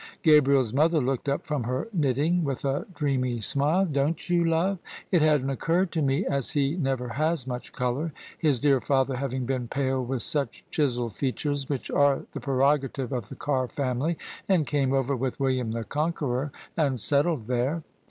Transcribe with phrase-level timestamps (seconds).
[0.23, 3.85] Gabriel's mother looked up from her knitting with a dreamy smile.
[3.85, 4.79] "Don't you, love?
[5.11, 9.45] It hadn't occurred to me, as he never has much colour, his dear father having
[9.45, 14.17] been pale with such chiselled features, which are the prerogative of the Carr family
[14.49, 17.83] and came over with William the Con queror and settled there.